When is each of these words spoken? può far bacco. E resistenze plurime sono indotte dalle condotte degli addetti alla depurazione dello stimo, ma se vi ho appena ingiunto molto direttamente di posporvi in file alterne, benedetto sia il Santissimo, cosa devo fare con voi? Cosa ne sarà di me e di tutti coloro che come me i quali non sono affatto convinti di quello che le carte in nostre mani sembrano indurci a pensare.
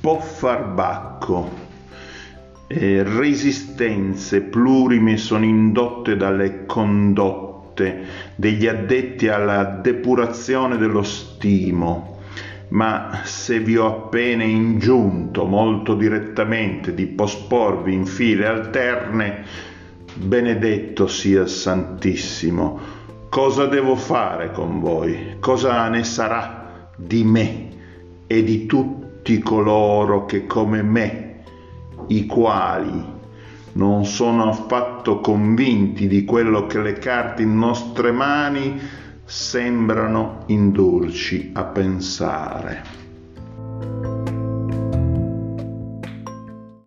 può 0.00 0.18
far 0.18 0.64
bacco. 0.66 1.66
E 2.66 3.02
resistenze 3.02 4.42
plurime 4.42 5.16
sono 5.16 5.44
indotte 5.44 6.16
dalle 6.16 6.66
condotte 6.66 8.04
degli 8.34 8.66
addetti 8.66 9.28
alla 9.28 9.64
depurazione 9.64 10.76
dello 10.76 11.02
stimo, 11.02 12.18
ma 12.68 13.20
se 13.24 13.60
vi 13.60 13.76
ho 13.78 13.86
appena 13.86 14.44
ingiunto 14.44 15.46
molto 15.46 15.94
direttamente 15.94 16.92
di 16.92 17.06
posporvi 17.06 17.94
in 17.94 18.04
file 18.04 18.46
alterne, 18.46 19.44
benedetto 20.14 21.06
sia 21.06 21.42
il 21.42 21.48
Santissimo, 21.48 22.78
cosa 23.28 23.66
devo 23.66 23.94
fare 23.94 24.50
con 24.50 24.80
voi? 24.80 25.36
Cosa 25.38 25.88
ne 25.88 26.04
sarà 26.04 26.90
di 26.96 27.24
me 27.24 27.68
e 28.26 28.42
di 28.42 28.66
tutti 29.28 29.42
coloro 29.42 30.24
che 30.24 30.46
come 30.46 30.82
me 30.82 31.42
i 32.06 32.24
quali 32.24 33.04
non 33.72 34.06
sono 34.06 34.48
affatto 34.48 35.20
convinti 35.20 36.08
di 36.08 36.24
quello 36.24 36.66
che 36.66 36.80
le 36.80 36.94
carte 36.94 37.42
in 37.42 37.58
nostre 37.58 38.10
mani 38.10 38.80
sembrano 39.26 40.44
indurci 40.46 41.50
a 41.52 41.64
pensare. 41.64 43.07